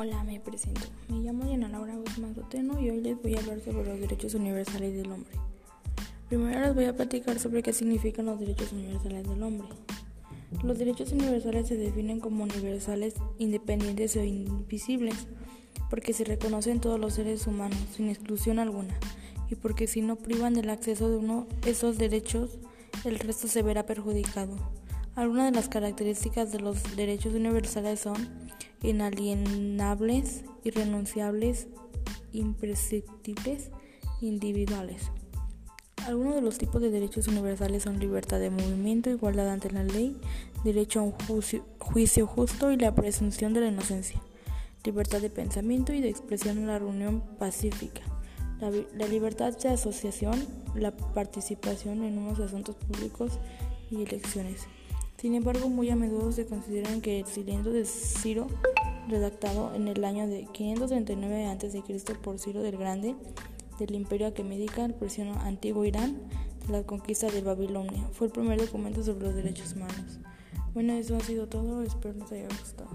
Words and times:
Hola, 0.00 0.22
me 0.22 0.38
presento. 0.38 0.82
Me 1.08 1.18
llamo 1.18 1.44
Diana 1.44 1.68
Laura 1.68 1.96
Guzmán 1.96 2.32
Soteno 2.32 2.78
y 2.78 2.88
hoy 2.88 3.00
les 3.00 3.20
voy 3.20 3.34
a 3.34 3.40
hablar 3.40 3.58
sobre 3.60 3.84
los 3.84 3.98
derechos 3.98 4.32
universales 4.34 4.94
del 4.94 5.10
hombre. 5.10 5.32
Primero 6.28 6.60
les 6.60 6.72
voy 6.72 6.84
a 6.84 6.94
platicar 6.94 7.40
sobre 7.40 7.64
qué 7.64 7.72
significan 7.72 8.26
los 8.26 8.38
derechos 8.38 8.70
universales 8.70 9.28
del 9.28 9.42
hombre. 9.42 9.66
Los 10.62 10.78
derechos 10.78 11.10
universales 11.10 11.66
se 11.66 11.76
definen 11.76 12.20
como 12.20 12.44
universales, 12.44 13.14
independientes 13.38 14.14
e 14.14 14.24
invisibles, 14.24 15.26
porque 15.90 16.12
se 16.12 16.22
reconocen 16.22 16.80
todos 16.80 17.00
los 17.00 17.14
seres 17.14 17.48
humanos, 17.48 17.80
sin 17.92 18.08
exclusión 18.08 18.60
alguna, 18.60 18.94
y 19.50 19.56
porque 19.56 19.88
si 19.88 20.00
no 20.00 20.14
privan 20.14 20.54
del 20.54 20.70
acceso 20.70 21.10
de 21.10 21.16
uno 21.16 21.48
esos 21.66 21.98
derechos, 21.98 22.60
el 23.04 23.18
resto 23.18 23.48
se 23.48 23.64
verá 23.64 23.84
perjudicado. 23.84 24.54
Algunas 25.16 25.46
de 25.46 25.56
las 25.56 25.68
características 25.68 26.52
de 26.52 26.60
los 26.60 26.94
derechos 26.94 27.34
universales 27.34 27.98
son 27.98 28.47
inalienables, 28.82 30.44
irrenunciables, 30.64 31.68
imprescriptibles, 32.32 33.70
individuales. 34.20 35.10
Algunos 36.06 36.36
de 36.36 36.42
los 36.42 36.58
tipos 36.58 36.80
de 36.80 36.90
derechos 36.90 37.28
universales 37.28 37.82
son 37.82 37.98
libertad 37.98 38.38
de 38.38 38.50
movimiento, 38.50 39.10
igualdad 39.10 39.50
ante 39.50 39.70
la 39.70 39.82
ley, 39.82 40.16
derecho 40.64 41.00
a 41.00 41.02
un 41.02 41.12
juicio, 41.78 42.26
justo 42.26 42.72
y 42.72 42.76
la 42.76 42.94
presunción 42.94 43.52
de 43.52 43.60
la 43.60 43.68
inocencia, 43.68 44.20
libertad 44.84 45.20
de 45.20 45.30
pensamiento 45.30 45.92
y 45.92 46.00
de 46.00 46.08
expresión 46.08 46.58
en 46.58 46.68
la 46.68 46.78
reunión 46.78 47.22
pacífica, 47.38 48.00
la, 48.60 48.70
la 48.70 49.06
libertad 49.06 49.56
de 49.58 49.68
asociación, 49.68 50.46
la 50.74 50.96
participación 50.96 52.04
en 52.04 52.16
unos 52.16 52.40
asuntos 52.40 52.76
públicos 52.76 53.38
y 53.90 54.02
elecciones. 54.02 54.66
Sin 55.20 55.34
embargo, 55.34 55.68
muy 55.68 55.90
a 55.90 55.96
menudo 55.96 56.30
se 56.30 56.46
considera 56.46 56.90
que 57.00 57.18
el 57.18 57.26
cilindro 57.26 57.72
de 57.72 57.84
Ciro, 57.84 58.46
redactado 59.08 59.74
en 59.74 59.88
el 59.88 60.04
año 60.04 60.28
de 60.28 60.46
539 60.52 61.46
a.C. 61.46 61.82
por 62.22 62.38
Ciro 62.38 62.62
del 62.62 62.76
Grande 62.76 63.16
del 63.80 63.94
Imperio 63.96 64.28
Aquemédica, 64.28 64.84
el 64.84 64.94
persiano 64.94 65.34
antiguo 65.40 65.84
Irán, 65.84 66.20
de 66.66 66.72
la 66.72 66.82
conquista 66.84 67.28
de 67.28 67.40
Babilonia, 67.40 68.08
fue 68.12 68.28
el 68.28 68.32
primer 68.32 68.60
documento 68.60 69.02
sobre 69.02 69.26
los 69.26 69.34
derechos 69.34 69.72
humanos. 69.72 70.20
Bueno, 70.72 70.92
eso 70.92 71.16
ha 71.16 71.20
sido 71.20 71.48
todo, 71.48 71.82
espero 71.82 72.14
les 72.14 72.30
haya 72.30 72.48
gustado. 72.48 72.90